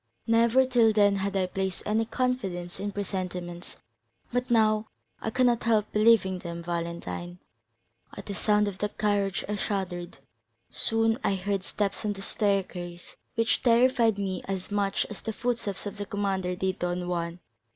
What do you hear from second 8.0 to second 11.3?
At the sound of that carriage I shuddered; soon